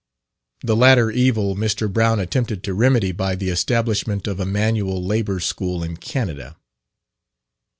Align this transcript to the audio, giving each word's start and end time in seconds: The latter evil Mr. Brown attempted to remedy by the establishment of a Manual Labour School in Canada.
The 0.63 0.75
latter 0.75 1.11
evil 1.11 1.55
Mr. 1.55 1.87
Brown 1.87 2.19
attempted 2.19 2.63
to 2.63 2.73
remedy 2.73 3.11
by 3.11 3.35
the 3.35 3.49
establishment 3.49 4.25
of 4.25 4.39
a 4.39 4.47
Manual 4.47 5.05
Labour 5.05 5.39
School 5.39 5.83
in 5.83 5.95
Canada. 5.95 6.57